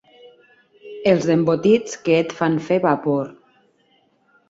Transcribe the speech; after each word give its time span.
Els 1.11 1.27
embotits 1.35 2.01
que 2.09 2.19
et 2.25 2.35
fan 2.43 2.59
fer 2.71 2.83
vapor. 2.91 3.33